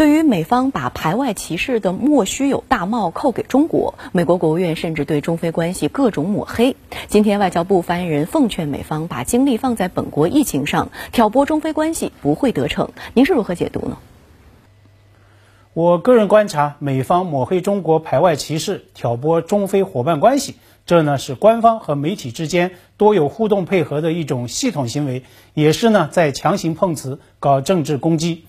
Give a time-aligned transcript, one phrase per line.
[0.00, 6.74] 对于美方把排外歧视的莫须有大帽扣给中国，美国国务院甚至对中非关系各种抹黑。
[7.08, 12.92] 今天，外交部发言人奉劝美方把精力放在本国疫情上，挑拨中非关系不会得逞。
[13.12, 13.98] 您是如何解读呢？
[15.74, 20.54] 我个人观察，美方抹黑中国排外歧视，挑拨中非伙伴关系，
[20.86, 28.46] 这呢是官方和媒体之间多有互动配合的一种系统行为，也是呢在强行碰瓷搞政治攻击。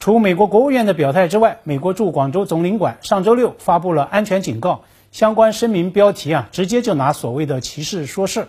[0.00, 8.48] 除美国国务院的表态之外，美国驻广州总领馆上周六发布了安全警告，相关声明标题啊，直接就拿所谓的歧视说事。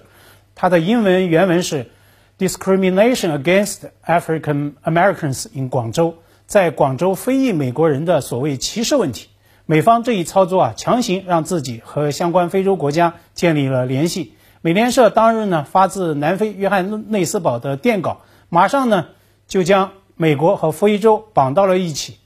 [0.54, 1.90] 它的英文原文是
[2.38, 6.16] “discrimination against African Americans in 广州”。
[6.46, 9.30] 在广州非裔美国人的所谓歧视问题，
[9.66, 14.34] 美方这一操作啊，强行让自己和相关非洲国家建立了联系。
[14.62, 19.08] 美联社当日呢发自南非约翰内斯堡的电稿，马上呢
[19.48, 19.92] 就将
[20.22, 22.18] 美国和非洲绑到了一起。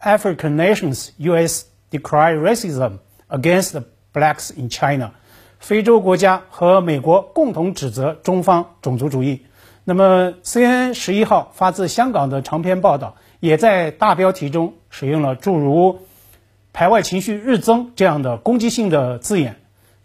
[0.00, 1.64] African nations U.S.
[1.90, 3.82] decry racism against
[4.14, 5.10] blacks in China。
[5.58, 9.44] 非洲国家和美国共同指责中方种族主义。
[9.82, 13.16] 那么，CNN 十一号发自香港的长篇报道。
[13.40, 15.98] 也在大标题中使用了诸如
[16.72, 19.56] “排外情绪日增”这样的攻击性的字眼，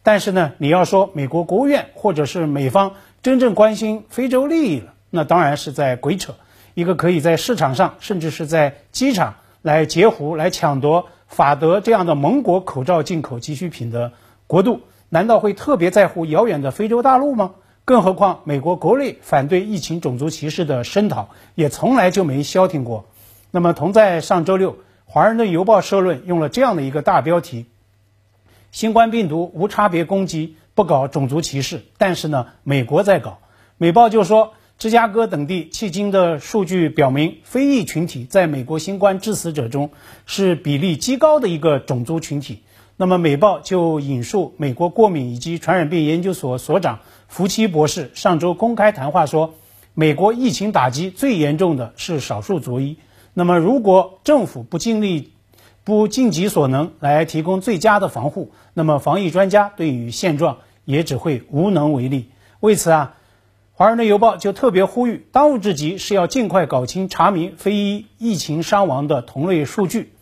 [0.01, 6.33] 但是呢，你要说美国国务院或者是美方真正关心非洲利益了，那当然是在鬼扯。
[6.77, 14.11] 一个可以在市场上，甚至是在机场来截胡、来抢夺法德这样的盟国口罩进口急需品的
[14.45, 17.55] 国度，难道会特别在乎遥远的非洲大陆吗？
[17.83, 23.05] 更何况，美国国内反对疫情种族歧视的声讨也从来就没消停过。
[23.49, 24.73] 那么，同在上周六，
[25.05, 27.65] 《华盛顿邮报》社论用了这样的一个大标题
[28.71, 33.39] ：“新冠病毒无差别攻击，不搞种族歧视，但是呢，美国在搞。”
[33.79, 39.89] 美报就说，芝加哥等地迄今的数据表明，非裔群体在美国新冠致死者中
[40.27, 42.61] 是比例极高的一个种族群体。
[42.95, 49.55] 那么，美报就引述美国过敏以及传染病研究所所长福奇博士上周公开谈话说，
[49.95, 52.97] 美国疫情打击最严重的是少数族裔。
[53.33, 55.31] 那么，如果政府不尽力、
[55.83, 62.29] 不尽己所能来提供最佳的防护，那么防疫专家对于现状也只会无能为力。
[62.59, 63.15] 为此啊，
[63.79, 70.13] 《华盛顿邮报》就特别呼吁，当务之急是要尽快搞清查明非裔疫情伤亡的同类数据。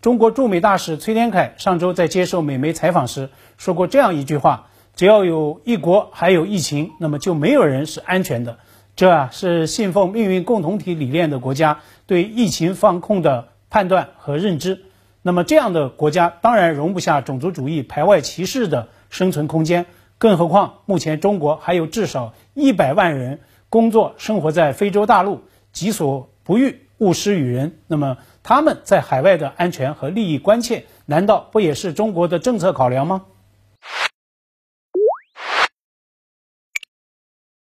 [0.00, 3.28] 中国驻美大使崔天凯上周在接受美媒采访时
[3.58, 8.56] 说过这样一句话：“只要有一国还有疫情，那么就没有人是安全的。”
[8.96, 14.80] 这啊是信奉命运共同体理念的国家对疫情防控的判断和认知。
[15.20, 19.84] 那么这样的国家当然容不下种族主义排外歧视的生存空间。
[20.18, 25.40] 更何况目前中国还有至少一百万人工作生活在非洲大陆，
[25.72, 27.78] 己所不欲，勿施于人。
[27.86, 33.24] 那么他们在海外的安全和利益关切，难道不也是中国的政策考量吗？